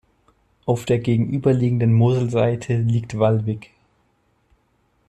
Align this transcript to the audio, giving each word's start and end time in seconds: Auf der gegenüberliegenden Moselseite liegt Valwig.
Auf 0.65 0.85
der 0.85 0.97
gegenüberliegenden 0.97 1.93
Moselseite 1.93 2.75
liegt 2.79 3.19
Valwig. 3.19 3.69